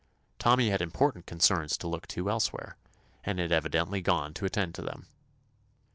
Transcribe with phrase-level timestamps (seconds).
[0.39, 2.75] Tom my had important concerns to look to elsewhere,
[3.23, 5.05] and had evidently gone to attend to them.